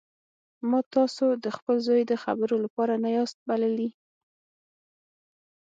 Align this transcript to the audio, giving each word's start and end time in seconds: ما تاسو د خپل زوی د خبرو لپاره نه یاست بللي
ما 0.69 0.79
تاسو 0.95 1.25
د 1.43 1.45
خپل 1.57 1.75
زوی 1.87 2.01
د 2.07 2.13
خبرو 2.23 2.55
لپاره 2.65 2.93
نه 3.03 3.09
یاست 3.17 3.37
بللي 3.47 3.89